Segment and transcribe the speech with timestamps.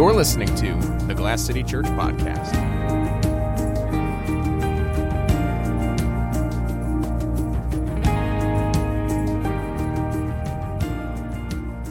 [0.00, 0.72] You're listening to
[1.08, 2.54] the Glass City Church Podcast.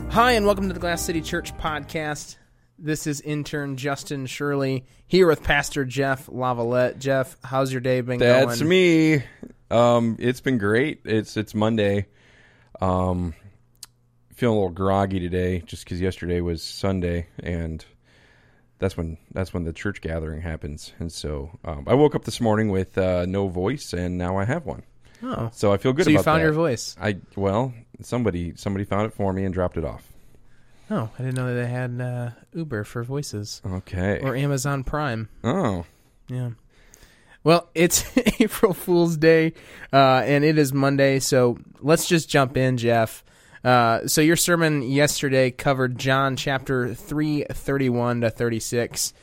[0.09, 2.37] Hi, and welcome to the Glass City Church Podcast.
[2.79, 6.97] This is intern Justin Shirley here with Pastor Jeff Lavalette.
[6.97, 8.47] Jeff, how's your day been going?
[8.47, 9.21] That's me.
[9.69, 11.01] Um, it's been great.
[11.05, 12.07] It's it's Monday.
[12.81, 13.35] Um,
[14.33, 17.85] feeling a little groggy today, just because yesterday was Sunday, and
[18.79, 20.93] that's when that's when the church gathering happens.
[20.99, 24.45] And so um, I woke up this morning with uh, no voice, and now I
[24.45, 24.83] have one.
[25.21, 26.05] Oh, So I feel good.
[26.05, 26.45] so you found that.
[26.45, 26.95] your voice.
[26.99, 30.05] I well, somebody somebody found it for me and dropped it off.
[30.91, 34.19] Oh, I didn't know that they had uh, Uber for voices Okay.
[34.23, 35.29] or Amazon Prime.
[35.43, 35.85] oh,
[36.29, 36.51] Yeah.
[37.43, 38.05] Well, it's
[38.41, 39.53] April Fool's Day,
[39.93, 43.23] uh, and it is Monday, so let's just jump in, Jeff.
[43.63, 49.13] Uh, so your sermon yesterday covered John chapter three, thirty-one to thirty-six,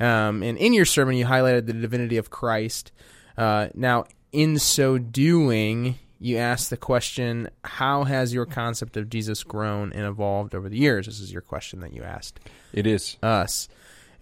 [0.00, 2.90] um, and in your sermon you highlighted the divinity of Christ.
[3.36, 9.42] Uh, now, in so doing, you asked the question, "How has your concept of Jesus
[9.44, 12.40] grown and evolved over the years?" This is your question that you asked
[12.72, 13.18] it is.
[13.22, 13.68] us.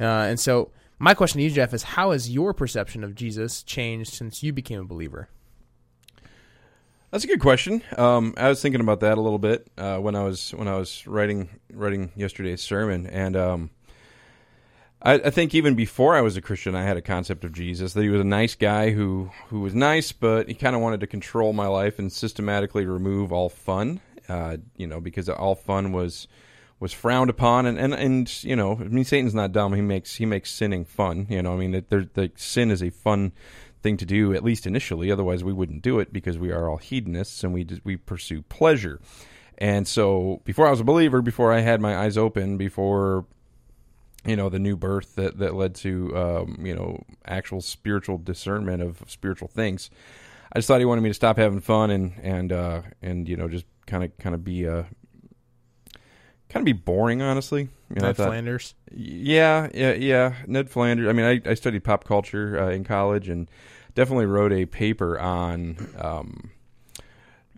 [0.00, 3.62] Uh, and so, my question to you, Jeff, is how has your perception of Jesus
[3.62, 5.28] changed since you became a believer?
[7.10, 7.82] That's a good question.
[7.96, 10.76] Um, I was thinking about that a little bit uh, when I was when I
[10.76, 13.70] was writing writing yesterday's sermon, and um,
[15.02, 17.94] I, I think even before I was a Christian, I had a concept of Jesus
[17.94, 21.00] that he was a nice guy who who was nice, but he kind of wanted
[21.00, 24.00] to control my life and systematically remove all fun.
[24.28, 26.28] Uh, you know, because all fun was
[26.78, 29.74] was frowned upon, and, and and you know, I mean, Satan's not dumb.
[29.74, 31.26] He makes he makes sinning fun.
[31.28, 33.32] You know, I mean, there, the sin is a fun
[33.82, 35.10] thing to do at least initially.
[35.10, 39.00] Otherwise, we wouldn't do it because we are all hedonists and we we pursue pleasure.
[39.58, 43.26] And so, before I was a believer, before I had my eyes open, before
[44.24, 48.82] you know the new birth that that led to um, you know actual spiritual discernment
[48.82, 49.90] of spiritual things,
[50.52, 53.36] I just thought he wanted me to stop having fun and and uh, and you
[53.36, 54.84] know just kind of kind of be uh,
[56.50, 57.68] kind of be boring, honestly.
[57.88, 58.74] You know, Ned thought- Flanders.
[58.92, 60.34] yeah, yeah, yeah.
[60.46, 61.08] Ned Flanders.
[61.08, 63.48] I mean, I, I studied pop culture uh, in college and
[63.94, 66.50] definitely wrote a paper on um,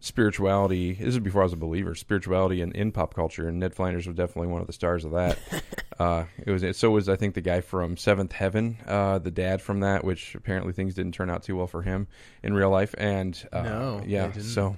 [0.00, 0.94] spirituality.
[0.94, 1.94] This is before I was a believer.
[1.94, 5.12] Spirituality in, in pop culture, and Ned Flanders was definitely one of the stars of
[5.12, 5.38] that.
[5.98, 9.62] uh, it was so was I think the guy from Seventh Heaven, uh, the dad
[9.62, 12.08] from that, which apparently things didn't turn out too well for him
[12.42, 12.94] in real life.
[12.98, 14.32] And uh, No, yeah.
[14.32, 14.76] So,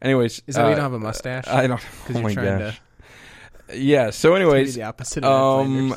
[0.00, 1.46] anyways, Is that why you uh, don't have a mustache?
[1.46, 1.80] I don't.
[2.02, 2.80] Because oh you're my trying gosh.
[3.74, 4.10] Yeah.
[4.10, 5.96] So, anyways, the opposite um,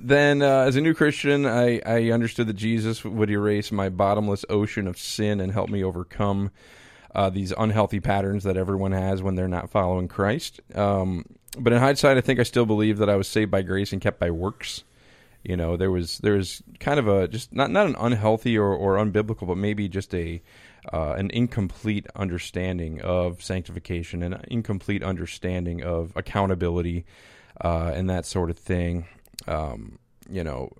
[0.00, 4.44] then uh, as a new Christian, I, I understood that Jesus would erase my bottomless
[4.48, 6.50] ocean of sin and help me overcome
[7.14, 10.60] uh, these unhealthy patterns that everyone has when they're not following Christ.
[10.74, 11.24] Um,
[11.58, 14.00] but in hindsight, I think I still believe that I was saved by grace and
[14.00, 14.84] kept by works.
[15.42, 18.72] You know, there was there was kind of a just not not an unhealthy or,
[18.74, 20.42] or unbiblical, but maybe just a
[20.92, 27.04] uh, an incomplete understanding of sanctification and an incomplete understanding of accountability
[27.60, 29.06] uh, and that sort of thing.
[29.46, 29.98] Um,
[30.30, 30.72] you know,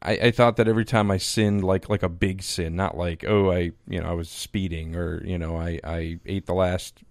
[0.00, 3.24] I, I thought that every time I sinned, like like a big sin, not like
[3.26, 7.02] oh I you know I was speeding or you know I, I ate the last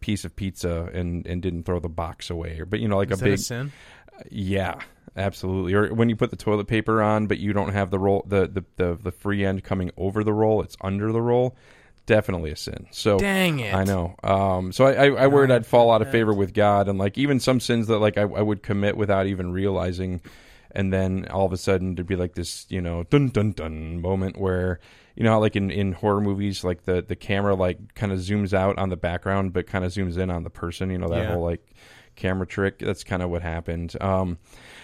[0.00, 3.10] piece of pizza and, and didn't throw the box away or but you know like
[3.10, 3.72] Is a that big sin?
[4.30, 4.80] yeah,
[5.16, 5.74] absolutely.
[5.74, 8.46] Or when you put the toilet paper on, but you don't have the roll, the,
[8.46, 11.56] the, the, the free end coming over the roll, it's under the roll.
[12.06, 12.86] Definitely a sin.
[12.90, 13.72] So Dang it!
[13.74, 14.14] I know.
[14.22, 17.16] Um, so I, I, I worried I'd fall out of favor with God, and like
[17.16, 20.20] even some sins that like I, I would commit without even realizing,
[20.72, 24.02] and then all of a sudden there'd be like this, you know, dun dun dun
[24.02, 24.80] moment where
[25.16, 28.52] you know like in, in horror movies like the the camera like kind of zooms
[28.52, 30.90] out on the background but kind of zooms in on the person.
[30.90, 31.32] You know that Yeah.
[31.32, 31.66] whole like
[32.16, 32.78] camera trick.
[32.78, 33.94] That's kind of what happened.
[34.00, 34.38] Um,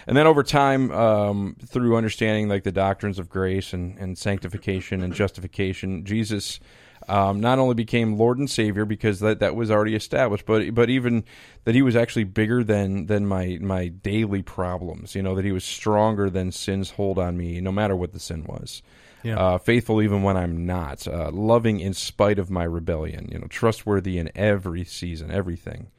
[0.07, 5.03] and then over time, um, through understanding like the doctrines of grace and, and sanctification
[5.03, 6.59] and justification, Jesus
[7.07, 10.89] um, not only became Lord and Savior because that, that was already established, but but
[10.89, 11.23] even
[11.63, 15.15] that He was actually bigger than than my my daily problems.
[15.15, 18.19] You know that He was stronger than sin's hold on me, no matter what the
[18.19, 18.81] sin was.
[19.23, 19.37] Yeah.
[19.37, 23.29] Uh, faithful even when I'm not, uh, loving in spite of my rebellion.
[23.31, 25.91] You know, trustworthy in every season, everything.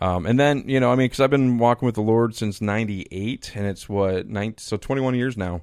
[0.00, 2.60] Um, and then, you know, I mean, because I've been walking with the Lord since
[2.60, 5.62] '98, and it's what nine, so 21 years now,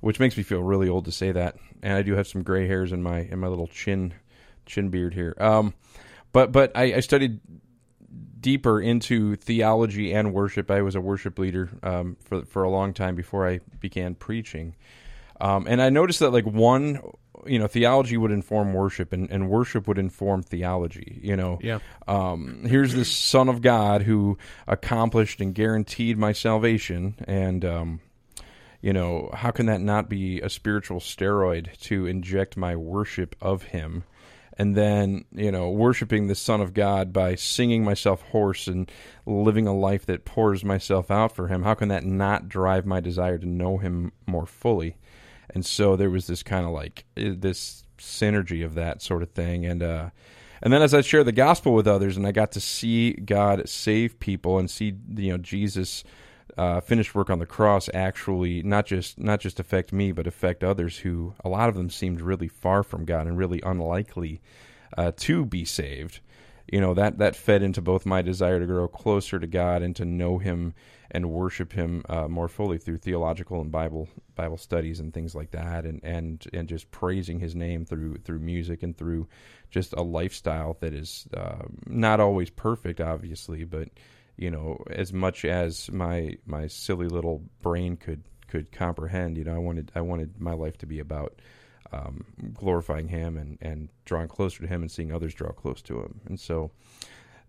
[0.00, 1.56] which makes me feel really old to say that.
[1.82, 4.14] And I do have some gray hairs in my in my little chin
[4.64, 5.34] chin beard here.
[5.38, 5.74] Um,
[6.32, 7.40] but but I, I studied
[8.40, 10.70] deeper into theology and worship.
[10.70, 14.76] I was a worship leader um, for for a long time before I began preaching.
[15.40, 17.00] Um, and I noticed that like one
[17.46, 21.18] you know, theology would inform worship, and, and worship would inform theology.
[21.22, 21.78] You know, Yeah.
[22.08, 28.00] um, here's this Son of God who accomplished and guaranteed my salvation, and um,
[28.80, 33.62] you know, how can that not be a spiritual steroid to inject my worship of
[33.64, 34.04] Him?
[34.56, 38.88] And then, you know, worshiping the Son of God by singing myself hoarse and
[39.26, 41.64] living a life that pours myself out for Him.
[41.64, 44.96] How can that not drive my desire to know Him more fully?
[45.52, 49.30] And so there was this kind of like eh, this synergy of that sort of
[49.30, 49.64] thing.
[49.66, 50.10] And uh,
[50.62, 53.68] and then as I share the gospel with others, and I got to see God
[53.68, 56.04] save people and see you know Jesus
[56.56, 60.62] uh, finished work on the cross actually not just not just affect me but affect
[60.62, 64.40] others who a lot of them seemed really far from God and really unlikely
[64.96, 66.20] uh, to be saved.
[66.70, 69.94] You know that that fed into both my desire to grow closer to God and
[69.96, 70.74] to know Him
[71.14, 75.52] and worship Him uh, more fully through theological and Bible Bible studies and things like
[75.52, 79.28] that, and and and just praising His name through through music and through
[79.70, 83.88] just a lifestyle that is uh, not always perfect, obviously, but
[84.36, 89.54] you know as much as my my silly little brain could could comprehend you know
[89.54, 91.40] i wanted i wanted my life to be about
[91.94, 96.00] um, glorifying him and and drawing closer to him and seeing others draw close to
[96.00, 96.20] him.
[96.26, 96.70] And so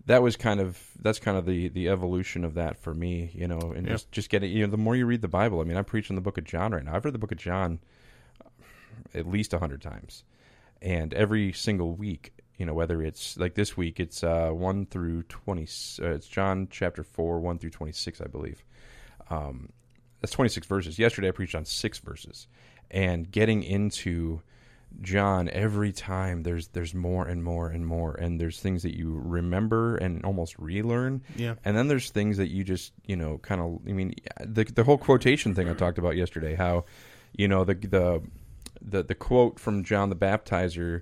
[0.08, 3.48] that was kind of that's kind of the the evolution of that for me you
[3.48, 3.94] know and Yeah.
[3.94, 6.16] just just getting you know the more you read the bible i mean i'm preaching
[6.16, 6.96] the book of john right now.
[6.96, 7.80] I've read the book of john
[9.14, 10.24] at least a hundred times.
[10.82, 15.24] And every single week you know whether it's like this week it's uh 1 through
[15.24, 18.64] 20 uh, it's john chapter 4 1 through 26 i believe.
[19.30, 19.70] Um
[20.22, 20.98] that's 26 verses.
[21.00, 22.48] Yesterday i preached on six verses.
[22.92, 24.42] And getting into
[25.02, 29.20] john every time there's there's more and more and more and there's things that you
[29.24, 31.56] remember and almost relearn Yeah.
[31.66, 34.84] and then there's things that you just you know kind of i mean the the
[34.84, 36.86] whole quotation thing i talked about yesterday how
[37.36, 38.22] you know the the
[38.82, 41.02] the, the quote from john the baptizer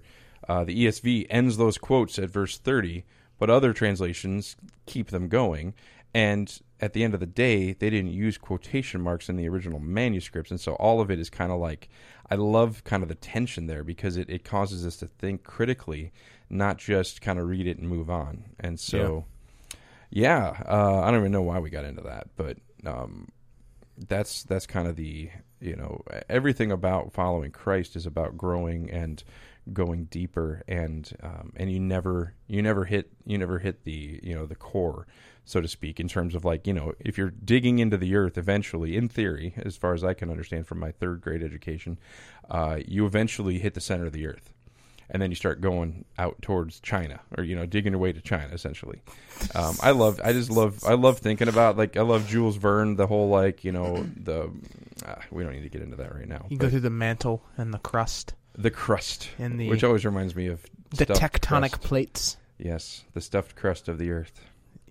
[0.49, 3.03] uh, the esv ends those quotes at verse 30
[3.39, 4.55] but other translations
[4.85, 5.73] keep them going
[6.13, 9.79] and at the end of the day they didn't use quotation marks in the original
[9.79, 11.89] manuscripts and so all of it is kind of like
[12.29, 16.11] i love kind of the tension there because it, it causes us to think critically
[16.53, 18.43] not just kind of read it and move on.
[18.59, 19.25] And so
[20.09, 23.29] yeah, uh, I don't even know why we got into that, but um,
[24.07, 25.29] that's that's kind of the
[25.59, 29.23] you know everything about following Christ is about growing and
[29.71, 34.35] going deeper, and um, and you never you never hit you never hit the you
[34.35, 35.07] know the core,
[35.45, 38.37] so to speak, in terms of like you know if you're digging into the earth
[38.37, 41.99] eventually, in theory, as far as I can understand from my third grade education,
[42.49, 44.53] uh, you eventually hit the center of the earth
[45.09, 48.21] and then you start going out towards China, or you know, digging your way to
[48.21, 49.01] China, essentially.
[49.53, 52.95] Um, I love, I just love, I love thinking about like I love Jules Verne,
[52.95, 54.49] the whole like you know the.
[55.05, 56.45] Uh, we don't need to get into that right now.
[56.49, 60.35] You go through the mantle and the crust the crust, and the which always reminds
[60.35, 61.81] me of the tectonic crust.
[61.81, 62.37] plates.
[62.57, 64.41] Yes, the stuffed crust of the earth.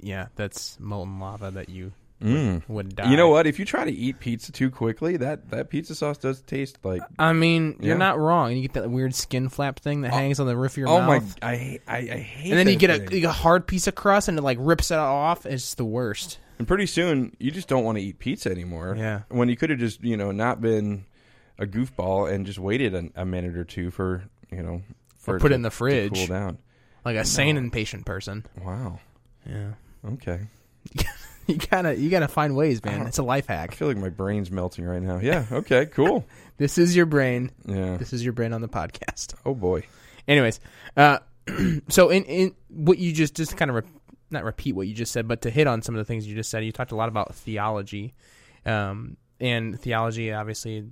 [0.03, 2.63] Yeah, that's molten lava that you Mm.
[2.69, 3.11] would die.
[3.11, 3.49] You know what?
[3.49, 7.03] If you try to eat pizza too quickly, that that pizza sauce does taste like.
[7.19, 8.53] I mean, you're not wrong.
[8.53, 10.87] You get that weird skin flap thing that Oh, hangs on the roof of your
[10.87, 11.01] mouth.
[11.01, 11.37] Oh mouth.
[11.43, 11.49] my!
[11.49, 12.51] I I, I hate.
[12.51, 13.11] and then you get a, thing.
[13.13, 15.47] you get a hard piece of crust and it like rips it off.
[15.47, 16.39] It's the worst.
[16.59, 18.95] And pretty soon, you just don't want to eat pizza anymore.
[18.97, 19.23] Yeah.
[19.29, 21.07] When you could have just, you know, not been
[21.59, 24.23] a goofball and just waited a, a minute or two for,
[24.53, 24.83] you know,
[25.17, 26.15] for Or put to, it in the to fridge.
[26.15, 26.59] cool down.
[27.05, 28.47] Like a sane and patient person.
[28.65, 29.01] Wow.
[29.45, 29.73] Yeah.
[30.05, 30.41] Okay.
[31.49, 33.05] You gotta you gotta find ways, man.
[33.09, 33.73] It's a life hack.
[33.73, 35.19] I feel like my brain's melting right now.
[35.19, 35.45] Yeah.
[35.51, 35.87] Okay.
[35.87, 36.25] Cool.
[36.59, 37.51] This is your brain.
[37.65, 37.97] Yeah.
[37.97, 39.35] This is your brain on the podcast.
[39.45, 39.83] Oh boy.
[40.29, 40.61] Anyways,
[40.97, 41.19] uh,
[41.89, 43.91] so in in what you just just kind of re-
[44.31, 46.37] not repeat what you just said, but to hit on some of the things you
[46.37, 48.15] just said, you talked a lot about theology,
[48.65, 50.85] um, and theology obviously,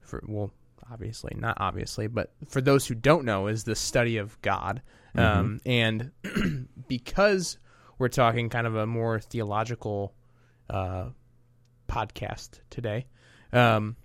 [0.00, 0.50] for well,
[0.90, 4.82] obviously not obviously, but for those who don't know, is the study of God,
[5.14, 6.10] um, and
[6.88, 7.58] because
[7.98, 10.14] we're talking kind of a more theological
[10.68, 11.06] uh,
[11.88, 13.06] podcast today.
[13.52, 13.96] Um,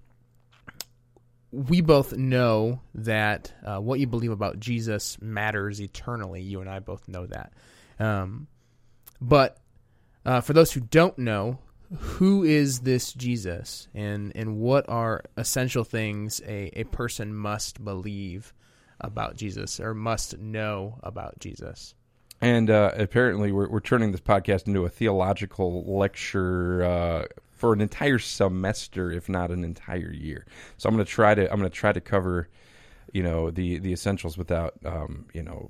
[1.52, 6.42] we both know that uh, what you believe about Jesus matters eternally.
[6.42, 7.54] You and I both know that.
[8.00, 8.48] Um,
[9.20, 9.58] but
[10.26, 11.60] uh, for those who don't know,
[12.00, 18.54] who is this Jesus, and and what are essential things a, a person must believe
[19.02, 21.96] about Jesus or must know about Jesus?
[22.42, 27.82] And uh, apparently, we're, we're turning this podcast into a theological lecture uh, for an
[27.82, 30.48] entire semester, if not an entire year.
[30.78, 32.50] So I'm going to try to I'm going to try to cover,
[33.14, 35.70] you know, the the essentials without, um, you know,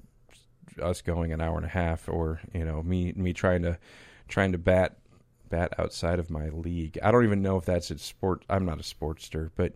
[0.81, 3.77] us going an hour and a half, or you know, me me trying to
[4.29, 4.97] trying to bat
[5.49, 6.97] bat outside of my league.
[7.03, 8.45] I don't even know if that's a sport.
[8.49, 9.73] I'm not a sportster, but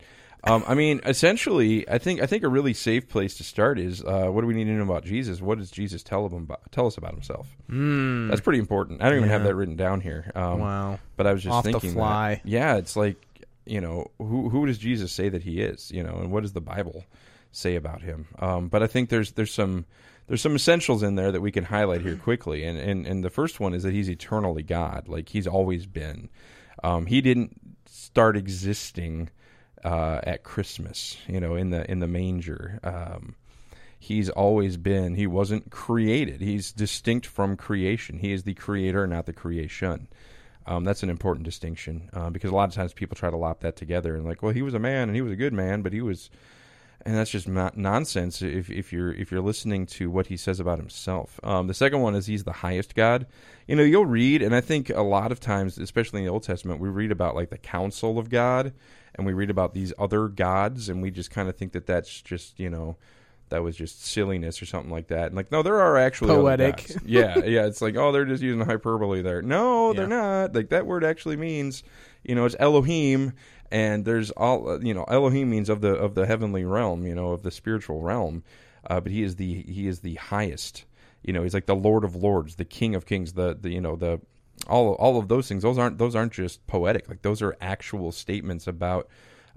[0.47, 4.03] Um, I mean, essentially, I think I think a really safe place to start is
[4.03, 5.41] uh, what do we need to know about Jesus?
[5.41, 7.47] What does Jesus tell him about, tell us about himself?
[7.69, 9.01] Mm, That's pretty important.
[9.01, 10.31] I don't even have that written down here.
[10.35, 10.99] Um, wow.
[11.17, 11.99] But I was just Off the thinking, that-
[12.45, 13.17] yeah, it's like
[13.65, 15.89] you know, who who does Jesus say that he is?
[15.91, 17.05] You know, and what does the Bible
[17.51, 18.27] say about him?
[18.37, 19.85] Um, but I think there's there's some
[20.27, 23.31] there's some essentials in there that we can highlight here quickly, and and and the
[23.31, 26.29] first one is that he's eternally God, like he's always been.
[26.83, 29.29] Um, he didn't start existing
[29.85, 32.79] uh, at Christmas, you know, in the in the manger.
[32.83, 33.35] Um,
[33.99, 35.13] he's always been.
[35.13, 36.41] He wasn't created.
[36.41, 38.17] He's distinct from creation.
[38.17, 40.07] He is the creator, not the creation.
[40.65, 43.59] Um, that's an important distinction uh, because a lot of times people try to lop
[43.59, 45.83] that together and like, well, he was a man and he was a good man,
[45.83, 46.31] but he was,
[47.05, 48.41] and that's just not nonsense.
[48.41, 52.01] If if you're if you're listening to what he says about himself, um, the second
[52.01, 53.27] one is he's the highest God.
[53.67, 56.41] You know, you'll read, and I think a lot of times, especially in the Old
[56.41, 58.73] Testament, we read about like the counsel of God,
[59.15, 62.21] and we read about these other gods, and we just kind of think that that's
[62.21, 62.97] just you know
[63.49, 65.27] that was just silliness or something like that.
[65.27, 66.89] And like, no, there are actually Poetic.
[67.05, 67.65] yeah, yeah.
[67.65, 69.41] It's like, oh, they're just using hyperbole there.
[69.41, 70.55] No, they're not.
[70.55, 71.83] Like that word actually means,
[72.23, 73.33] you know, it's Elohim,
[73.71, 77.31] and there's all, you know, Elohim means of the of the heavenly realm, you know,
[77.31, 78.43] of the spiritual realm.
[78.87, 80.85] Uh, but he is the he is the highest.
[81.23, 83.81] You know, he's like the Lord of Lords, the King of Kings, the the you
[83.81, 84.21] know the
[84.67, 85.63] all all of those things.
[85.63, 87.07] Those aren't those aren't just poetic.
[87.09, 89.07] Like those are actual statements about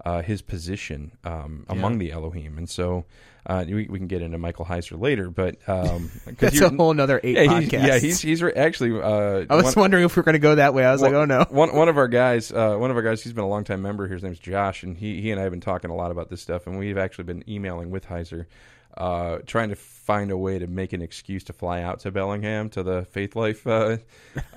[0.05, 2.57] uh, his position um, among the Elohim.
[2.57, 3.03] And so
[3.45, 6.93] uh, we, we can get into Michael Heiser later, but um, 'cause That's a whole
[6.93, 7.61] nother eight yeah, podcasts.
[7.61, 9.01] he's, yeah, he's he's re- actually.
[9.01, 10.85] Uh, I was one, wondering if we were going to go that way.
[10.85, 11.45] I was like, oh no.
[11.49, 13.81] one one of our guys, uh, one of our guys, he's been a long time
[13.81, 14.15] member here.
[14.15, 16.41] His name's Josh, and he he and I have been talking a lot about this
[16.41, 18.45] stuff, and we've actually been emailing with Heiser,
[18.99, 22.69] uh, trying to find a way to make an excuse to fly out to Bellingham
[22.69, 23.97] to the Faithlife uh,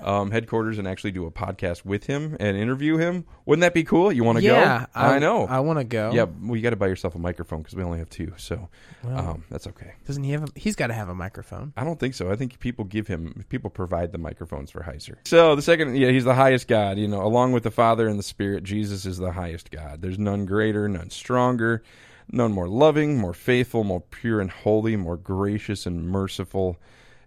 [0.03, 3.25] um, headquarters and actually do a podcast with him and interview him.
[3.45, 4.11] Wouldn't that be cool?
[4.11, 4.99] You want to yeah, go?
[4.99, 5.45] I, know.
[5.45, 6.11] I want to go.
[6.11, 8.67] yeah, well, you got to buy yourself a microphone because we only have two, so
[9.05, 9.93] um, that's okay.
[10.05, 10.43] Doesn't he have?
[10.43, 11.71] A, he's got to have a microphone.
[11.77, 12.31] I don't think so.
[12.31, 15.17] I think people give him people provide the microphones for Heiser.
[15.25, 16.97] So the second, yeah, he's the highest God.
[16.97, 20.01] You know, along with the Father and the Spirit, Jesus is the highest God.
[20.01, 21.83] There's none greater, none stronger,
[22.31, 26.77] none more loving, more faithful, more pure and holy, more gracious and merciful.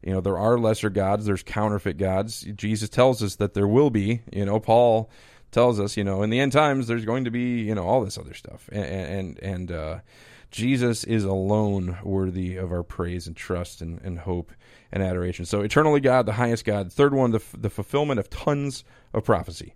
[0.03, 1.27] You know, there are lesser gods.
[1.27, 2.43] There's counterfeit gods.
[2.55, 4.23] Jesus tells us that there will be.
[4.33, 5.11] You know, Paul
[5.51, 5.97] tells us.
[5.97, 7.61] You know, in the end times, there's going to be.
[7.63, 9.73] You know, all this other stuff, and and and.
[9.73, 9.99] uh
[10.51, 14.53] Jesus is alone worthy of our praise and trust and, and hope
[14.93, 15.45] and adoration.
[15.45, 16.91] So, eternally God, the highest God.
[16.93, 19.75] Third one, the, f- the fulfillment of tons of prophecy.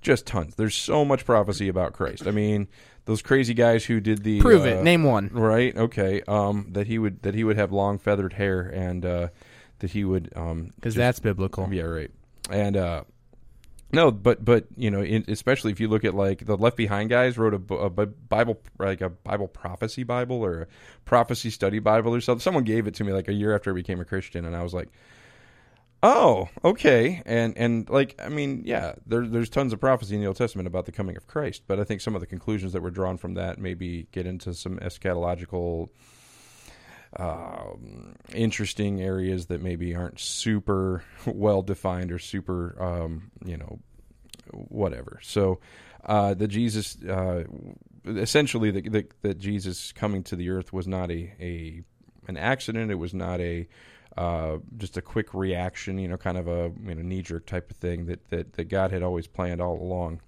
[0.00, 0.54] Just tons.
[0.54, 2.26] There's so much prophecy about Christ.
[2.26, 2.68] I mean,
[3.04, 4.82] those crazy guys who did the Prove uh, it.
[4.84, 5.28] Name one.
[5.32, 5.76] Right.
[5.76, 6.22] Okay.
[6.28, 9.28] Um, that he would that he would have long feathered hair and uh,
[9.80, 11.68] that he would um, Because that's biblical.
[11.72, 12.10] yeah, right.
[12.50, 13.04] And uh
[13.90, 17.08] no, but but you know, in, especially if you look at like the Left Behind
[17.08, 20.66] guys wrote a, a Bible like a Bible prophecy Bible or a
[21.06, 22.40] prophecy study Bible or something.
[22.40, 24.62] Someone gave it to me like a year after I became a Christian, and I
[24.62, 24.90] was like,
[26.02, 30.26] "Oh, okay." And and like I mean, yeah, there, there's tons of prophecy in the
[30.26, 32.82] Old Testament about the coming of Christ, but I think some of the conclusions that
[32.82, 35.88] were drawn from that maybe get into some eschatological
[37.16, 43.78] um, interesting areas that maybe aren't super well defined or super, um, you know,
[44.52, 45.20] whatever.
[45.22, 45.60] So,
[46.04, 47.44] uh, the Jesus, uh,
[48.06, 51.82] essentially, the, that Jesus coming to the earth was not a, a
[52.26, 52.90] an accident.
[52.90, 53.66] It was not a
[54.18, 57.70] uh, just a quick reaction, you know, kind of a you know knee jerk type
[57.70, 60.20] of thing that, that that God had always planned all along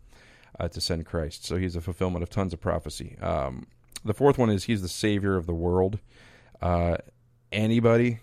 [0.59, 1.45] uh, to send Christ.
[1.45, 3.19] So he's a fulfillment of tons of prophecy.
[3.21, 3.67] Um,
[4.05, 5.99] the fourth one is he's the savior of the world
[6.63, 6.97] uh,
[7.53, 8.19] anybody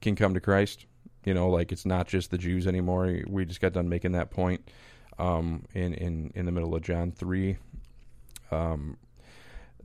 [0.00, 0.86] can come to Christ.
[1.24, 3.20] You know, like it's not just the Jews anymore.
[3.26, 4.70] We just got done making that point
[5.18, 7.56] um, in in in the middle of John three.
[8.50, 8.98] Um,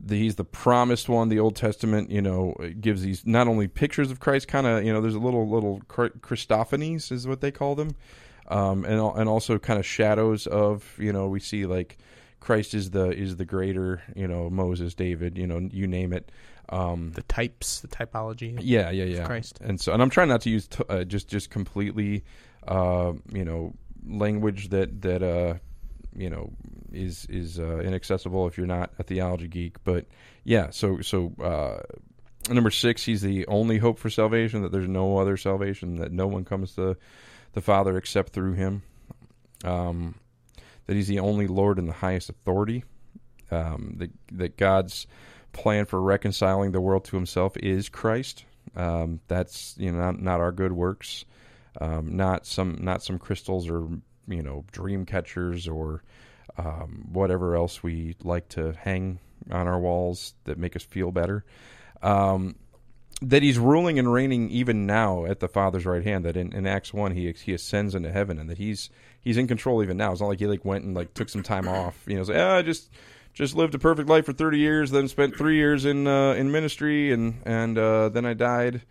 [0.02, 1.28] the, he's the promised one.
[1.28, 4.92] The Old Testament, you know, gives these not only pictures of Christ, kind of, you
[4.92, 7.94] know, there's a little little Christophanies is what they call them,
[8.48, 11.98] um, and and also kind of shadows of, you know, we see like
[12.40, 16.30] Christ is the is the greater, you know, Moses, David, you know, you name it.
[16.70, 18.56] Um, The types, the typology.
[18.62, 19.24] yeah, yeah, yeah.
[19.24, 19.58] Christ.
[19.60, 22.24] And so, and I'm trying not to use t- uh, just just completely,
[22.66, 23.74] uh, you know,
[24.06, 25.54] language that that uh,
[26.14, 26.50] you know
[26.92, 29.82] is is uh, inaccessible if you're not a theology geek.
[29.84, 30.06] But
[30.44, 31.80] yeah, so so uh,
[32.52, 34.62] number six, he's the only hope for salvation.
[34.62, 35.96] That there's no other salvation.
[35.96, 36.96] That no one comes to
[37.52, 38.82] the Father except through Him.
[39.64, 40.14] Um,
[40.86, 42.84] that he's the only Lord and the highest authority.
[43.50, 45.06] Um, that that God's
[45.52, 48.44] plan for reconciling the world to Himself is Christ.
[48.76, 51.24] Um, that's you know not, not our good works,
[51.80, 53.88] um, not some not some crystals or
[54.30, 56.02] you know dream catchers or
[56.56, 59.18] um, whatever else we like to hang
[59.50, 61.44] on our walls that make us feel better.
[62.02, 62.56] Um,
[63.22, 66.24] that he's ruling and reigning even now at the Father's right hand.
[66.24, 69.46] That in, in Acts one he he ascends into heaven, and that he's he's in
[69.46, 70.12] control even now.
[70.12, 72.02] It's not like he like went and like took some time off.
[72.06, 72.90] You know, like, I just
[73.34, 76.50] just lived a perfect life for thirty years, then spent three years in uh, in
[76.50, 78.82] ministry, and and uh, then I died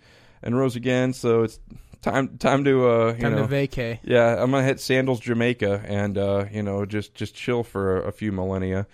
[0.43, 1.13] and rose again.
[1.13, 1.59] So it's
[2.01, 3.99] time time to uh, you Time know to vacay.
[4.03, 8.07] yeah, I'm gonna hit Sandals, Jamaica, and uh, you know just just chill for a,
[8.07, 8.87] a few millennia.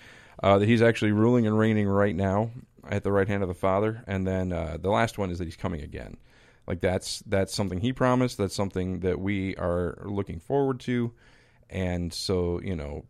[0.44, 2.52] Uh, that he's actually ruling and reigning right now
[2.90, 5.46] at the right hand of the Father, and then uh, the last one is that
[5.46, 6.18] he's coming again.
[6.68, 8.38] Like that's that's something he promised.
[8.38, 11.14] That's something that we are looking forward to,
[11.70, 13.06] and so you know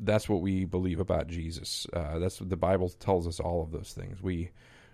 [0.00, 1.86] that's what we believe about Jesus.
[1.92, 3.40] Uh, that's what the Bible tells us.
[3.40, 4.50] All of those things we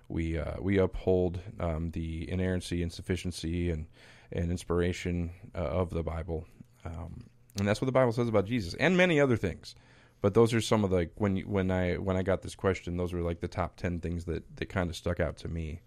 [0.08, 3.86] we uh, we uphold um, the inerrancy and sufficiency and
[4.32, 6.46] and inspiration uh, of the Bible,
[6.84, 7.24] um,
[7.58, 9.74] and that's what the Bible says about Jesus and many other things.
[10.20, 12.96] But those are some of the when you, when I when I got this question,
[12.96, 15.80] those were like the top ten things that that kind of stuck out to me.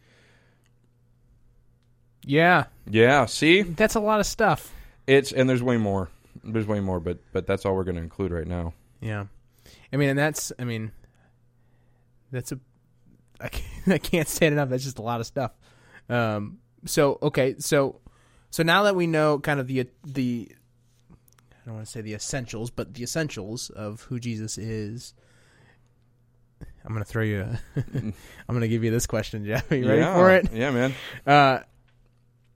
[2.24, 4.74] Yeah, Yeah, see, that's a lot of stuff.
[5.08, 6.10] it's and there's way more.
[6.44, 8.74] There's way more, but but that's all we're going to include right now.
[9.02, 9.26] Yeah,
[9.94, 10.92] I mean, and that's I mean,
[12.32, 12.60] that's a
[13.40, 14.70] I can't, I can't say it enough.
[14.70, 15.52] That's just a lot of stuff.
[16.10, 18.00] Um, so okay, so
[18.50, 20.52] so now that we know kind of the the
[21.12, 25.14] I don't want to say the essentials, but the essentials of who Jesus is.
[26.86, 27.42] I'm gonna throw you.
[27.42, 27.60] A
[27.96, 28.14] I'm
[28.48, 29.70] gonna give you this question, Jeff.
[29.70, 30.16] Are you ready yeah.
[30.16, 30.54] for it?
[30.54, 30.94] Yeah, man.
[31.26, 31.60] Uh,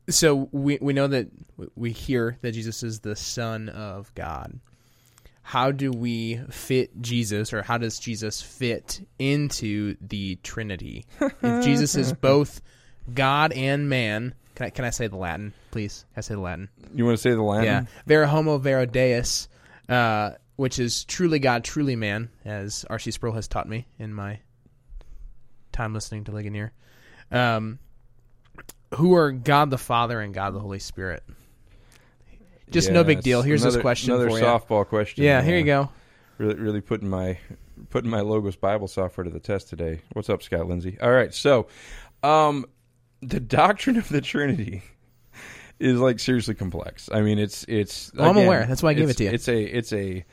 [0.09, 1.27] so we we know that
[1.75, 4.59] we hear that Jesus is the Son of God.
[5.41, 11.05] How do we fit Jesus, or how does Jesus fit into the Trinity?
[11.19, 12.61] if Jesus is both
[13.13, 16.05] God and man, can I can I say the Latin, please?
[16.13, 16.69] Can I say the Latin?
[16.93, 17.65] You want to say the Latin?
[17.65, 19.49] Yeah, vera homo, vera deus,
[19.89, 23.11] uh, which is truly God, truly man, as R.C.
[23.11, 24.39] Sproul has taught me in my
[25.71, 26.71] time listening to Ligonier.
[27.31, 27.79] Um,
[28.95, 31.23] who are God the Father and God the Holy Spirit?
[32.71, 33.41] Just no big deal.
[33.41, 34.45] Here's another, this question Another for you.
[34.45, 35.23] softball question.
[35.23, 35.89] Yeah, here you go.
[36.37, 37.37] Really, really putting my
[37.89, 40.01] putting my Logos Bible software to the test today.
[40.13, 40.97] What's up, Scott Lindsay?
[41.01, 41.67] All right, so
[42.23, 42.65] um,
[43.21, 44.83] the doctrine of the Trinity
[45.79, 47.09] is like seriously complex.
[47.11, 48.11] I mean, it's it's.
[48.13, 48.65] Well, I'm aware.
[48.65, 49.31] That's why I gave it to you.
[49.31, 50.25] It's a it's a.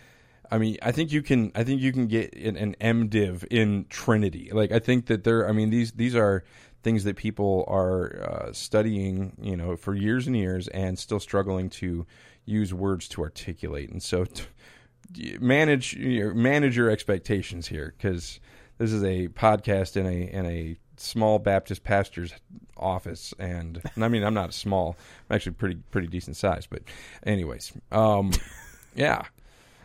[0.51, 1.53] I mean, I think you can.
[1.55, 4.51] I think you can get an, an MDiv in Trinity.
[4.53, 5.47] Like, I think that there.
[5.49, 6.45] I mean, these these are
[6.83, 11.69] things that people are uh, studying, you know, for years and years, and still struggling
[11.69, 12.07] to
[12.49, 13.91] use words to articulate.
[13.91, 18.41] And so, t- manage your manage your expectations here, because
[18.79, 22.33] this is a podcast in a in a small Baptist pastor's
[22.77, 24.97] office, and, and I mean, I'm not small.
[25.29, 26.83] I'm actually pretty pretty decent size, but
[27.25, 28.33] anyways, um,
[28.95, 29.23] yeah.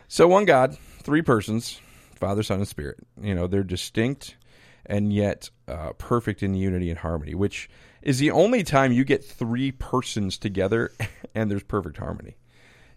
[0.08, 1.80] So one God, three persons,
[2.16, 2.98] Father, Son, and Spirit.
[3.20, 4.36] You know, they're distinct
[4.86, 7.70] and yet uh, perfect in unity and harmony, which
[8.02, 10.92] is the only time you get three persons together
[11.34, 12.36] and there's perfect harmony.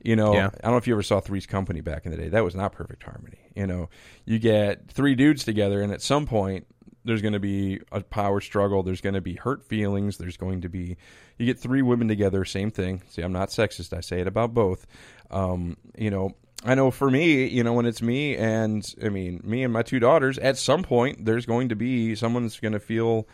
[0.03, 0.47] You know, Yeah.
[0.47, 2.29] I don't know if you ever saw Three's Company back in the day.
[2.29, 3.39] That was not perfect harmony.
[3.55, 3.89] You know,
[4.25, 6.67] you get three dudes together, and at some point,
[7.03, 8.83] there's going to be a power struggle.
[8.83, 10.17] There's going to be hurt feelings.
[10.17, 10.97] There's going to be,
[11.38, 13.01] you get three women together, same thing.
[13.10, 13.95] See, I'm not sexist.
[13.95, 14.86] I say it about both.
[15.31, 16.31] Um, you know,
[16.65, 19.83] I know for me, you know, when it's me and, I mean, me and my
[19.83, 23.27] two daughters, at some point, there's going to be someone that's going to feel,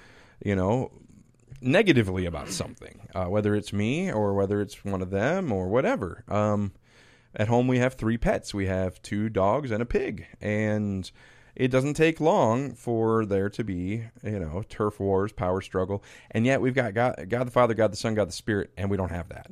[0.43, 0.91] you know,
[1.63, 6.23] negatively about something, uh, whether it's me or whether it's one of them or whatever.
[6.27, 6.73] Um,
[7.35, 8.53] at home, we have three pets.
[8.53, 11.09] We have two dogs and a pig, and
[11.55, 16.45] it doesn't take long for there to be, you know, turf wars, power struggle, and
[16.45, 18.97] yet we've got God, God the Father, God the Son, God the Spirit, and we
[18.97, 19.51] don't have that.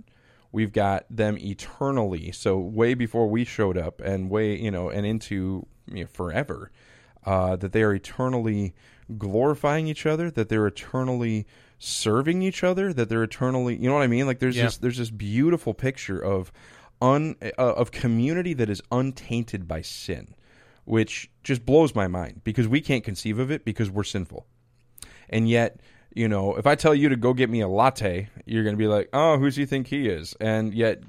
[0.52, 5.06] We've got them eternally, so way before we showed up, and way, you know, and
[5.06, 6.72] into you know, forever,
[7.26, 8.74] uh, that they are eternally
[9.18, 11.48] glorifying each other, that they're eternally
[11.84, 14.28] serving each other, that they're eternally, you know what I mean?
[14.28, 14.66] Like there's Yeah.
[14.66, 16.52] this there's this beautiful picture of
[17.02, 20.36] un uh, of community that is untainted by sin,
[20.86, 24.46] which just blows my mind because we can't conceive of it because we're sinful.
[25.30, 25.80] And yet,
[26.14, 28.78] you know, if I tell you to go get me a latte, you're going to
[28.78, 31.02] be like, "Oh, who's he think he is?" And yet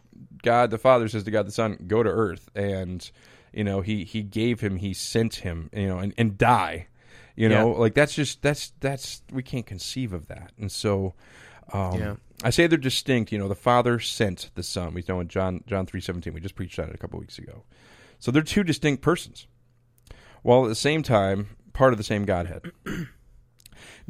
[0.42, 3.08] God the Father says to God the Son, "Go to earth." And
[3.52, 6.86] you know, he he gave him, he sent him, you know, and and die.
[7.36, 10.52] You know, like that's just that's that's we can't conceive of that.
[10.58, 11.14] And so
[11.72, 12.14] um Yeah.
[12.44, 14.94] I say they're distinct, you know, the Father sent the Son.
[14.94, 16.32] We know in John John 3:17.
[16.34, 17.62] We just preached on it a couple weeks ago.
[18.18, 19.46] So they're two distinct persons.
[20.42, 22.72] While at the same time part of the same Godhead.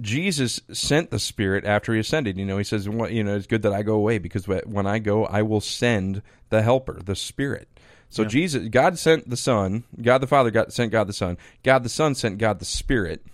[0.00, 2.36] Jesus sent the Spirit after he ascended.
[2.38, 4.86] You know, he says, "What- you know, it's good that I go away because when
[4.86, 7.71] I go, I will send the Helper, the Spirit.
[8.12, 8.28] So Yeah.
[8.28, 9.84] Jesus, God sent the Son.
[10.00, 11.38] God the Father got sent God the Son.
[11.64, 13.24] God the Son sent God the Spirit.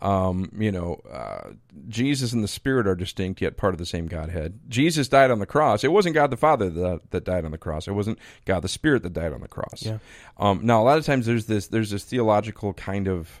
[0.00, 1.50] Um, you know, uh,
[1.86, 4.58] Jesus and the Spirit are distinct yet part of the same Godhead.
[4.68, 5.84] Jesus died on the cross.
[5.84, 7.86] It wasn't God the Father that, that died on the cross.
[7.86, 9.86] It wasn't God the Spirit that died on the cross.
[9.86, 9.98] Yeah.
[10.36, 13.40] Um, now, a lot of times there's this there's this theological kind of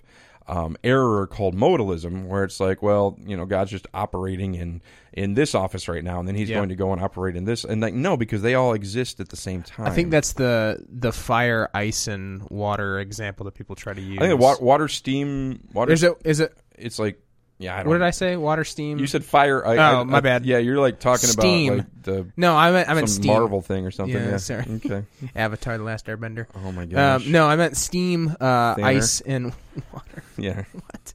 [0.52, 4.82] um, error called modalism, where it's like, well, you know, God's just operating in
[5.14, 6.56] in this office right now, and then He's Yeah.
[6.58, 9.28] going to go and operate in this, and like, no, because they all exist at
[9.30, 9.86] the same time.
[9.86, 14.18] I think that's the the fire, ice, and water example that people try to use.
[14.20, 15.92] I think water, water steam, water.
[15.92, 16.12] Is it?
[16.24, 16.54] Is it?
[16.76, 17.21] It's like,
[17.62, 17.88] yeah, I don't.
[17.88, 18.36] What did I say?
[18.36, 18.98] Water, steam.
[18.98, 19.64] You said fire.
[19.66, 20.44] I, Oh, I- my bad.
[20.44, 21.72] Yeah, you're like talking Steam.
[21.74, 23.32] about like the no, I meant I meant some steam.
[23.32, 24.14] Marvel thing or something.
[24.16, 24.64] Yeah, Yeah, sorry.
[24.84, 25.04] Okay.
[25.36, 26.46] Avatar: The Last Airbender.
[26.64, 27.24] Oh my gosh.
[27.24, 29.52] Um, no, I meant steam, uh, ice, and
[29.92, 30.22] water.
[30.36, 30.64] Yeah.
[30.72, 31.14] What?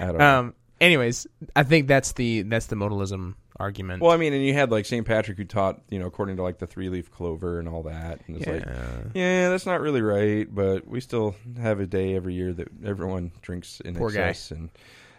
[0.00, 0.38] I don't know.
[0.38, 0.54] Um.
[0.80, 4.02] Anyways, I think that's the that's the modalism argument.
[4.02, 5.06] well, I mean, and you had like St.
[5.06, 8.20] Patrick who taught, you know, according to like the three leaf clover and all that,
[8.26, 8.52] and it's yeah.
[8.54, 8.66] like,
[9.14, 13.30] yeah, that's not really right, but we still have a day every year that everyone
[13.40, 14.22] drinks in Poor guy.
[14.22, 14.70] excess and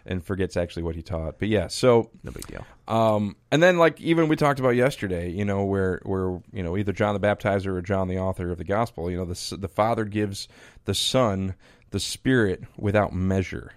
[0.06, 1.38] and forgets actually what he taught.
[1.38, 2.64] But yeah, so no big deal.
[2.88, 6.76] Um, and then like even we talked about yesterday, you know, where where you know
[6.76, 9.68] either John the Baptizer or John the author of the gospel, you know, the the
[9.68, 10.48] Father gives
[10.84, 11.54] the Son
[11.90, 13.72] the Spirit without measure.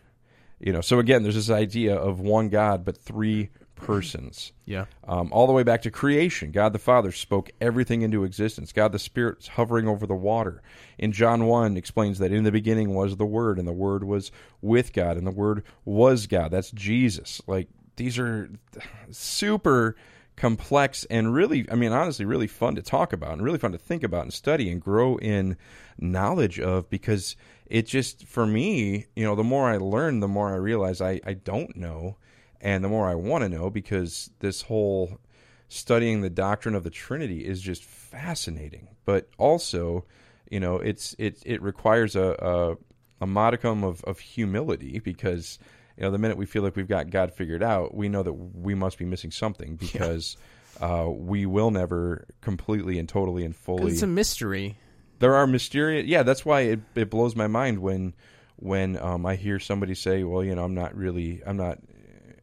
[0.60, 4.52] You know, so again, there's this idea of one God but three persons.
[4.66, 4.86] Yeah.
[5.08, 8.72] Um, all the way back to creation, God the Father spoke everything into existence.
[8.72, 10.62] God the Spirit's hovering over the water.
[10.98, 14.32] In John 1 explains that in the beginning was the Word, and the Word was
[14.62, 16.52] with God, and the Word was God.
[16.52, 17.42] That's Jesus.
[17.48, 18.50] Like, these are
[19.12, 19.96] super
[20.40, 23.78] complex and really, I mean, honestly, really fun to talk about and really fun to
[23.78, 25.58] think about and study and grow in
[26.00, 30.50] knowledge of because it just, for me, you know, the more I learn, the more
[30.50, 32.16] I realize I, I don't know
[32.62, 35.18] and the more I want to know because this whole
[35.68, 38.88] studying the doctrine of the Trinity is just fascinating.
[39.06, 40.06] But also,
[40.50, 42.78] you know, it's it it requires a
[43.20, 45.60] a, a modicum of, of humility because
[45.98, 48.34] you know the minute we feel like we've got God figured out, we know that
[48.34, 50.38] we must be missing something because
[50.82, 54.78] uh, we will never completely and totally and fully It's a mystery.
[55.20, 58.14] there are mysterious yeah that's why it, it blows my mind when
[58.56, 61.80] when um, i hear somebody say well you know i'm not really i'm not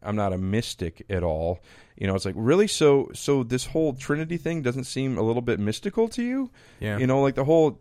[0.07, 1.61] i'm not a mystic at all.
[1.97, 2.67] You know it's like really?
[2.67, 6.51] So so this whole trinity thing doesn't seem a little bit mystical to you?
[6.81, 6.99] Yeah.
[6.99, 7.81] you know like the whole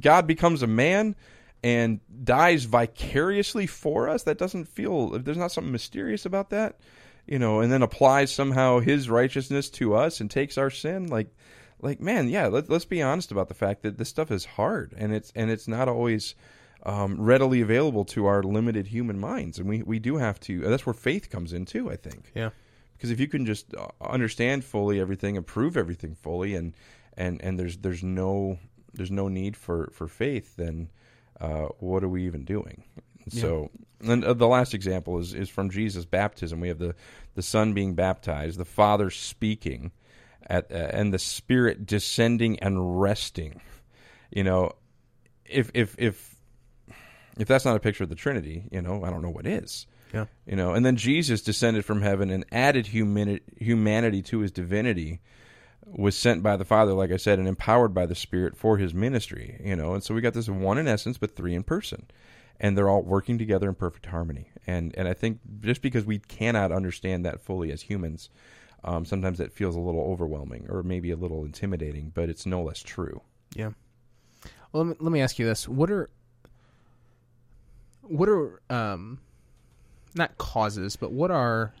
[0.00, 1.14] god becomes a man
[1.62, 4.24] and dies vicariously for us?
[4.24, 6.80] That doesn't feel there's not something mysterious about that?
[7.26, 11.06] You know and then applies somehow his righteousness to us and takes our sin?
[11.06, 11.28] Like
[11.80, 14.94] like man yeah let, let's be honest about the fact that this stuff is hard
[14.96, 16.34] and it's and it's not always
[16.86, 19.58] um, readily available to our limited human minds.
[19.58, 22.30] And we, we do have to that's where faith comes in too i think.
[22.34, 22.50] Yeah.
[22.96, 26.74] because if you can just uh, understand fully everything and prove everything fully and
[27.16, 28.58] and and there's there's no
[28.94, 30.88] there's no need for for faith then
[31.40, 32.84] uh, what are we even doing?
[33.28, 33.70] So
[34.00, 36.60] and uh, the last example is is from jesus baptism.
[36.60, 36.94] We have the
[37.34, 39.90] the son being baptized the father speaking
[40.48, 43.60] at uh, and the spirit descending and resting.
[44.30, 44.72] You know
[45.44, 46.35] if if if
[47.38, 49.86] if that's not a picture of the trinity you know i don't know what is.
[50.14, 50.26] Yeah.
[50.46, 55.20] you know and then jesus descended from heaven and added humani- humanity to his divinity
[55.84, 58.92] was sent by the father like i said and empowered by the spirit for his
[58.94, 59.94] ministry you know.
[59.94, 62.06] And so we got this one in essence but three in person.
[62.58, 64.50] And they're all working together in perfect harmony.
[64.66, 68.30] And and i think just because we cannot understand that fully as humans
[68.84, 72.62] um, sometimes that feels a little overwhelming or maybe a little intimidating but it's no
[72.62, 73.20] less true.
[73.54, 73.70] Yeah.
[74.72, 76.10] Well, let me, let me ask you this: what are
[78.08, 79.18] what are um
[80.14, 81.74] not causes, but what are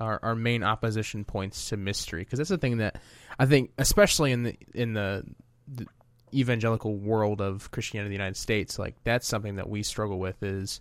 [0.00, 2.22] our, our main opposition points to mystery?
[2.22, 3.00] Because that's the thing that
[3.38, 5.24] I think, especially in the in the,
[5.66, 5.86] the
[6.34, 10.42] evangelical world of Christianity in the United States, like that's something that we struggle with
[10.42, 10.80] is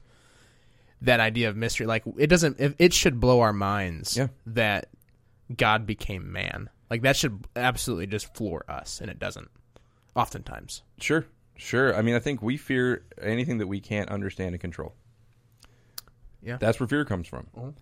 [1.01, 1.85] that idea of mystery.
[1.85, 4.27] Like it doesn't, it, it should blow our minds Yeah.
[4.47, 4.89] that
[5.55, 6.69] God became man.
[6.89, 9.49] Like that should absolutely just floor us, and it doesn't.
[10.15, 10.81] Oftentimes.
[10.99, 11.25] Sure,
[11.57, 11.95] sure.
[11.95, 14.93] I mean, I think we fear anything that we can't understand and control.
[16.41, 16.57] Yeah.
[16.57, 17.47] That's where fear comes from.
[17.55, 17.73] Mhm.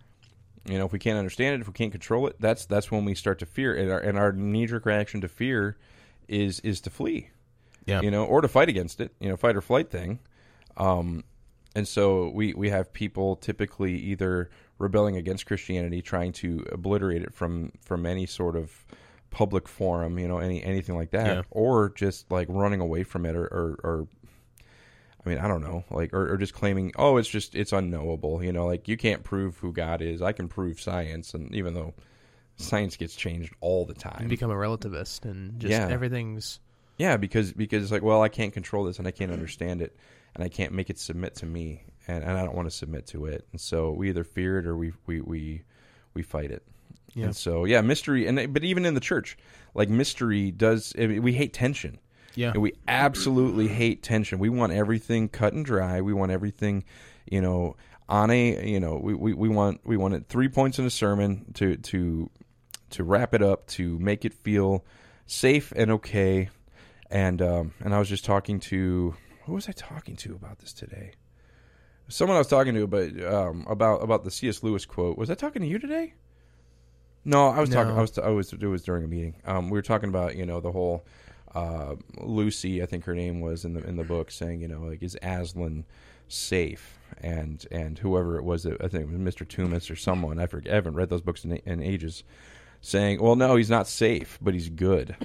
[0.68, 3.06] You know, if we can't understand it, if we can't control it, that's that's when
[3.06, 3.76] we start to fear.
[3.76, 5.78] And our, and our knee jerk reaction to fear
[6.28, 7.30] is is to flee.
[7.86, 8.02] Yeah.
[8.02, 9.14] You know, or to fight against it.
[9.20, 10.20] You know, fight or flight thing.
[10.78, 11.24] Um,
[11.76, 17.34] and so we we have people typically either rebelling against Christianity, trying to obliterate it
[17.34, 18.86] from from any sort of
[19.36, 21.42] public forum, you know, any anything like that, Yeah.
[21.52, 24.08] or just like running away from it, or, or, or
[25.26, 28.42] I mean, I don't know, like, or, or just claiming, oh, it's just it's unknowable,
[28.42, 30.22] you know, like you can't prove who God is.
[30.22, 31.94] I can prove science, and even though
[32.56, 35.90] science gets changed all the time, and become a relativist and just Yeah.
[35.90, 36.62] everything's
[36.98, 39.98] Yeah, because because it's like, well, I can't control this and I can't understand it
[40.34, 43.08] and I can't make it submit to me and, and I don't want to submit
[43.08, 43.46] to it.
[43.52, 45.64] And so we either fear it or we we we,
[46.14, 46.64] we fight it.
[47.16, 47.26] Yeah.
[47.26, 49.38] And so yeah, mystery and but even in the church,
[49.74, 52.00] like mystery does I mean, we hate tension.
[52.36, 52.52] Yeah.
[52.52, 54.38] And we absolutely hate tension.
[54.40, 56.02] We want everything cut and dry.
[56.02, 56.84] We want everything,
[57.26, 57.78] you know,
[58.10, 60.90] on a you know, we, we, we want we want it three points in a
[60.90, 62.30] sermon to to
[62.92, 64.86] to wrap it up, to make it feel
[65.26, 66.50] safe and okay.
[67.10, 70.74] And um and I was just talking to who was I talking to about this
[70.74, 71.14] today?
[72.08, 74.62] Someone I was talking to, but um, about about the C.S.
[74.62, 75.18] Lewis quote.
[75.18, 76.14] Was I talking to you today?
[77.26, 77.92] No, I was talking.
[77.92, 78.18] I was.
[78.20, 78.54] I was.
[78.54, 79.36] It was during a meeting.
[79.46, 81.06] Um, we were talking about you know the whole
[81.56, 82.84] uh, Lucy.
[82.84, 85.18] I think her name was in the in the book, saying you know like is
[85.22, 85.86] Aslan
[86.28, 87.00] safe?
[87.22, 89.46] And and whoever it was, that I think it was Mr.
[89.46, 90.40] Tumnus or someone.
[90.40, 90.72] I forget.
[90.72, 92.24] I haven't read those books in, in ages.
[92.82, 95.16] Saying, well, no, he's not safe, but he's good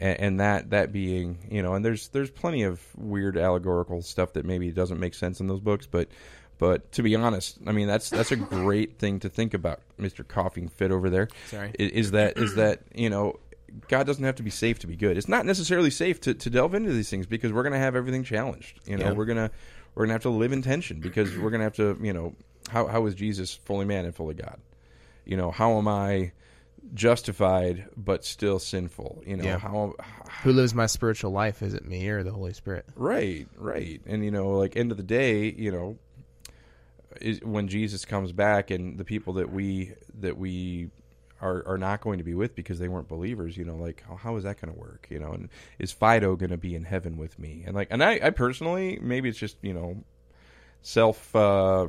[0.00, 4.32] and, and that that being you know and there's there's plenty of weird allegorical stuff
[4.34, 6.08] that maybe doesn't make sense in those books but
[6.64, 10.26] but to be honest i mean that's that's a great thing to think about mr
[10.26, 11.70] coughing fit over there Sorry.
[11.78, 13.38] is that is that you know
[13.88, 16.48] god doesn't have to be safe to be good it's not necessarily safe to, to
[16.50, 19.12] delve into these things because we're going to have everything challenged you know Yeah.
[19.12, 19.50] we're going to
[19.94, 22.34] we're to have to live in tension because we're going to have to you know
[22.70, 24.58] how how is jesus fully man and fully god
[25.26, 26.32] you know how am i
[26.94, 29.58] justified but still sinful you know Yeah.
[29.58, 29.94] how
[30.42, 31.62] Who lives my spiritual life?
[31.62, 32.84] Is it me or the Holy Spirit?
[32.96, 34.00] Right, right.
[34.06, 35.96] And you know, like end of the day, you know,
[37.20, 40.90] is when Jesus comes back and the people that we that we
[41.40, 44.16] are are not going to be with because they weren't believers, you know, like how,
[44.16, 45.32] how is that going to work, you know?
[45.32, 45.48] And
[45.78, 47.64] is Fido going to be in heaven with me?
[47.66, 50.04] And like and I I personally, maybe it's just, you know,
[50.82, 51.88] self uh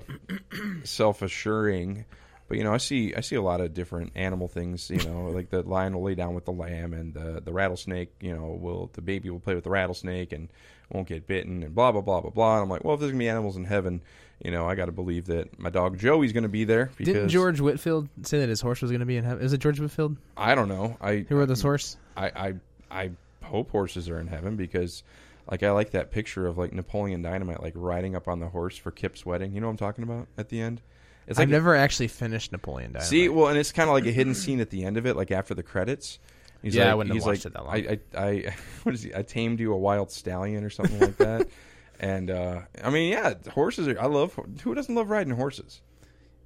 [0.83, 2.05] self assuring
[2.47, 4.89] but you know, I see I see a lot of different animal things.
[4.89, 8.13] You know, like the lion will lay down with the lamb, and the the rattlesnake.
[8.19, 10.49] You know, will the baby will play with the rattlesnake and
[10.91, 12.53] won't get bitten, and blah blah blah blah blah.
[12.55, 14.01] And I'm like, well, if there's gonna be animals in heaven,
[14.43, 17.29] you know, I got to believe that my dog Joey's gonna be there because Didn't
[17.29, 19.43] George Whitefield say that his horse was going to be in heaven?
[19.43, 20.97] Is it George Whitefield I don't know.
[21.01, 21.97] I who rode this horse?
[22.17, 22.53] I, I
[22.91, 23.11] I
[23.43, 25.03] hope horses are in heaven because
[25.49, 28.77] like I like that picture of like Napoleon Dynamite like riding up on the horse
[28.77, 29.53] for Kip's wedding.
[29.53, 30.81] You know what I'm talking about at the end.
[31.27, 33.09] It's I've never actually finished Napoleon Dynamite.
[33.09, 35.15] See, well, and it's kind of like a hidden scene at the end of it,
[35.15, 36.19] like after the credits.
[36.61, 37.99] He's Yeah, I wouldn't have watched like, it that long.
[38.15, 39.15] I, I, I, what is he?
[39.15, 41.47] I tamed you a wild stallion or something like that.
[41.99, 43.99] And uh, I mean, yeah, horses are.
[43.99, 44.38] I love.
[44.63, 45.81] Who doesn't love riding horses?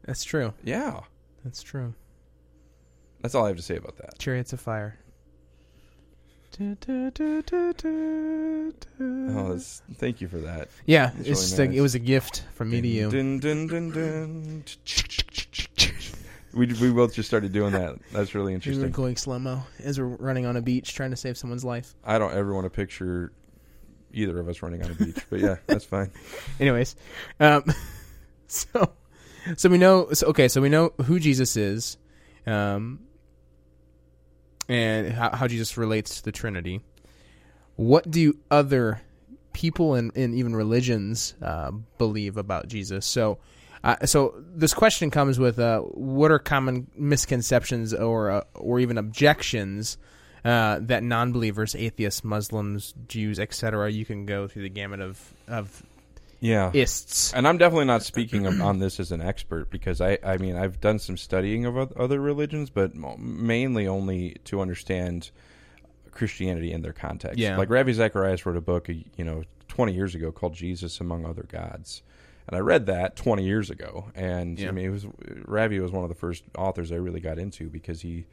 [0.06, 0.54] That's true.
[0.64, 1.02] Yeah,
[1.44, 1.94] That's true.
[3.22, 4.18] that's all I have to say about that.
[4.20, 4.98] Chariots of Fire.
[9.02, 10.70] Oh, that's, thank you for that.
[10.86, 11.78] yeah, That's it's really like- nice.
[11.78, 13.10] it was a gift from me to you.
[13.10, 14.64] Dun, dun, dun, dun.
[16.52, 17.98] We we both just started doing that.
[18.12, 18.92] That's really We were interesting.
[18.92, 21.94] going slow mo as we're running on a beach trying to save someone's life.
[22.04, 23.32] I don't ever want to picture
[24.14, 26.12] either of us running on a beach, but yeah, that's fine.
[26.60, 26.96] Anyways,
[27.40, 27.64] um,
[28.48, 28.94] so
[29.58, 30.12] so we know.
[30.14, 31.98] So, okay, so we know who Jesus is,
[32.46, 33.00] um,
[34.68, 36.82] and how, how Jesus relates to the Trinity.
[37.76, 39.02] What do other
[39.54, 43.06] people and, and even religions uh, believe about Jesus?
[43.06, 43.40] So,
[43.84, 48.98] uh, so this question comes with uh, what are common misconceptions or uh, or even
[48.98, 49.98] objections
[50.46, 53.92] uh, that non-believers, atheists, Muslims, Jews, etc.
[53.92, 55.84] You can go through the gamut of of
[56.40, 57.34] Yeah, ists.
[57.34, 60.80] and I'm definitely not speaking on this as an expert because I, I mean, I've
[60.80, 65.32] done some studying of other religions, but mainly only to understand
[66.12, 67.38] Christianity in their context.
[67.40, 67.58] Yeah.
[67.58, 71.44] Like Ravi Zacharias wrote a book, you know, 20 years ago called Jesus Among Other
[71.44, 72.02] Gods.
[72.48, 74.10] And I read that 20 years ago.
[74.16, 74.70] And Yeah.
[74.70, 75.06] I mean, it was
[75.46, 78.26] Ravi was one of the first authors I really got into because he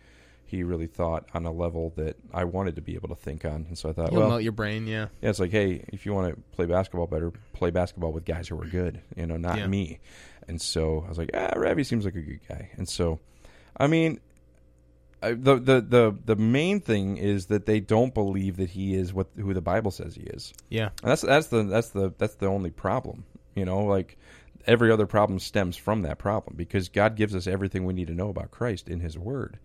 [0.47, 3.67] he really thought on a level that I wanted to be able to think on.
[3.69, 5.09] And so I thought, He'll well, melt your brain, yeah.
[5.21, 8.49] yeah, it's like, hey, if you want to play basketball better, play basketball with guys
[8.49, 9.67] who are good, you know, not Yeah.
[9.67, 9.99] me.
[10.49, 12.71] And so I was like, ah, Ravi seems like a good guy.
[12.77, 13.19] And so,
[13.77, 14.21] I mean,
[15.23, 19.13] I, the the the the main thing is that they don't believe that he is
[19.13, 20.53] what who the Bible says he is.
[20.69, 20.91] Yeah.
[21.03, 23.25] And that's that's the that's the that's the only problem.
[23.55, 24.19] You know, like
[24.67, 28.15] every other problem stems from that problem because God gives us everything we need to
[28.15, 29.59] know about Christ in His Word.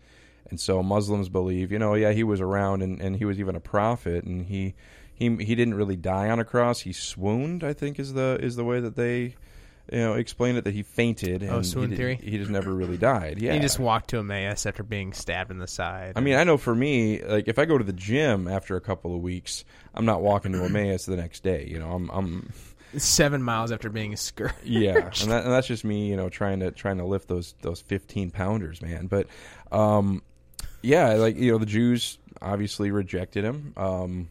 [0.51, 3.55] And so Muslims believe, you know, yeah, he was around and, and he was even
[3.55, 4.75] a prophet and he
[5.13, 6.81] he he didn't really die on a cross.
[6.81, 9.35] He swooned, I think is the is the way that they
[9.91, 12.19] you know explain it that he fainted and Oh, swoon he, theory?
[12.21, 13.39] He just never really died.
[13.39, 13.53] Yeah.
[13.53, 16.13] He just walked to Emmaus after being stabbed in the side.
[16.15, 18.81] I mean, I know for me, like if I go to the gym after a
[18.81, 19.63] couple of weeks,
[19.95, 21.65] I'm not walking to Emmaus the next day.
[21.69, 22.53] You know, I'm I'm
[22.97, 24.55] seven miles after being a scourged.
[24.65, 27.55] yeah, and, that, and that's just me, you know, trying to trying to lift those
[27.61, 29.07] those 15 pounders, man.
[29.07, 29.27] But
[29.71, 30.21] um,
[30.81, 33.73] yeah, like you know, the Jews obviously rejected him.
[33.77, 34.29] Um,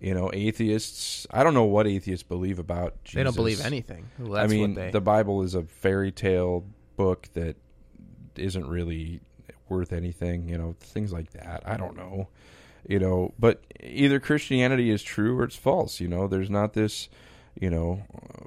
[0.00, 1.26] You know, atheists.
[1.30, 3.04] I don't know what atheists believe about.
[3.04, 3.16] Jesus.
[3.16, 4.08] They don't believe anything.
[4.18, 6.64] Well, I mean, they, the Bible is a fairy tale
[6.96, 7.56] book that
[8.36, 9.20] isn't really
[9.68, 10.48] worth anything.
[10.48, 11.62] You know, things like that.
[11.66, 12.28] I don't know.
[12.88, 16.00] You know, but either Christianity is true or it's false.
[16.00, 17.10] You know, there's not this.
[17.60, 18.02] You know,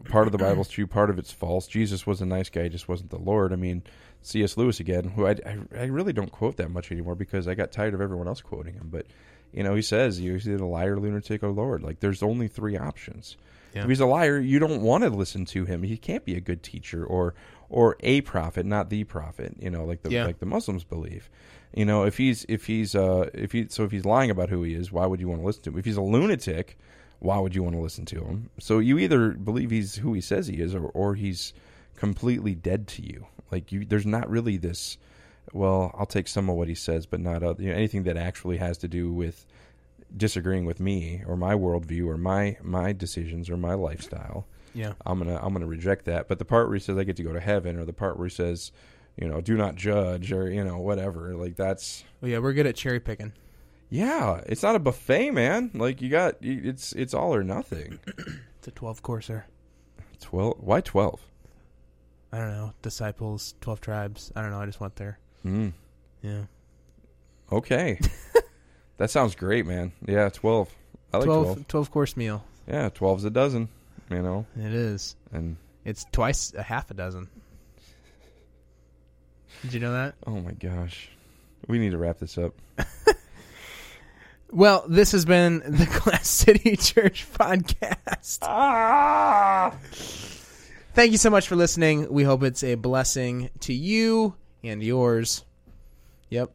[0.09, 1.67] part of the Bible's true, part of it's false.
[1.67, 3.53] Jesus was a nice guy, just wasn't the Lord.
[3.53, 3.83] I mean,
[4.23, 4.57] C.S.
[4.57, 7.71] Lewis again, who I, I, I really don't quote that much anymore because I got
[7.71, 8.89] tired of everyone else quoting him.
[8.91, 9.05] But
[9.51, 11.83] you know, he says he's either a liar, lunatic, or Lord.
[11.83, 13.37] Like, there's only three options.
[13.75, 13.83] Yeah.
[13.83, 15.83] If he's a liar, you don't want to listen to him.
[15.83, 17.33] He can't be a good teacher or
[17.69, 19.55] or a prophet, not the prophet.
[19.59, 20.25] You know, like the Yeah.
[20.25, 21.29] like the Muslims believe.
[21.75, 24.61] You know, if he's if he's uh if he so if he's lying about who
[24.63, 25.79] he is, why would you want to listen to him?
[25.79, 26.77] If he's a lunatic,
[27.19, 28.49] why would you want to listen to him?
[28.59, 31.53] So you either believe he's who he says he is, or or he's
[31.95, 33.25] completely dead to you.
[33.53, 34.97] Like you, there's not really this.
[35.53, 38.17] Well, I'll take some of what he says, but not other, you know, anything that
[38.17, 39.45] actually has to do with
[40.15, 44.45] disagreeing with me or my worldview or my my decisions or my lifestyle.
[44.73, 44.93] yeah.
[45.05, 46.27] I'm gonna I'm gonna reject that.
[46.27, 48.17] But the part where he says I get to go to heaven, or the part
[48.17, 48.71] where he says,
[49.17, 52.65] you know, do not judge, or you know, whatever, like that's Well, yeah, we're good
[52.67, 53.33] at cherry picking.
[53.89, 55.69] yeah, it's not a buffet, man.
[55.73, 57.99] Like you got it's it's all or nothing.
[58.57, 59.45] It's a twelve courser.
[60.19, 60.55] Twelve?
[60.59, 61.19] Why twelve?
[62.33, 62.73] I don't know.
[62.81, 64.31] Disciples, twelve tribes.
[64.35, 64.59] I don't know.
[64.59, 65.19] I just went there.
[65.45, 65.71] Mm,
[66.21, 66.41] Yeah.
[67.51, 67.99] okay,
[68.97, 69.91] that sounds great, man.
[70.05, 70.73] Yeah, twelve.
[71.13, 71.67] I like 12, 12.
[71.67, 72.43] 12 course meal.
[72.67, 73.69] Yeah, 12's a dozen.
[74.09, 75.15] You know, It is.
[75.31, 77.29] and It's twice a half a dozen.
[79.61, 80.15] Did you know that?
[80.25, 81.09] oh my gosh,
[81.67, 82.53] we need to wrap this up.
[84.55, 88.37] Well, this has been the Glass City Church podcast.
[88.43, 89.75] Ah!
[90.93, 92.13] Thank you so much for listening.
[92.13, 95.43] We hope it's a blessing to you and yours.
[96.29, 96.51] Yep.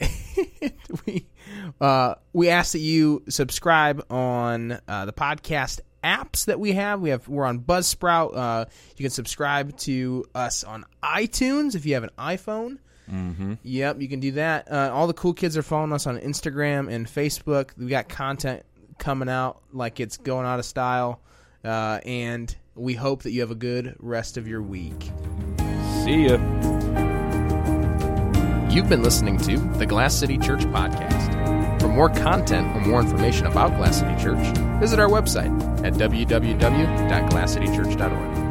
[1.06, 1.26] we
[1.78, 7.02] uh, we ask that you subscribe on uh, the podcast apps that we have.
[7.02, 8.34] We have we're on Buzzsprout.
[8.34, 8.64] Uh,
[8.96, 12.78] you can subscribe to us on iTunes if you have an iPhone.
[13.10, 13.54] Mm-hmm.
[13.64, 14.72] Yep, you can do that.
[14.72, 17.76] Uh, all the cool kids are following us on Instagram and Facebook.
[17.76, 18.62] We got content
[18.98, 21.20] coming out like it's going out of style,
[21.62, 25.10] uh, and we hope that you have a good rest of your week.
[26.04, 26.38] See ya.
[28.70, 31.80] You've been listening to the Glass City Church podcast.
[31.80, 35.52] For more content or more information about Glass City Church, visit our website
[35.84, 38.41] at www.glasscitychurch.org.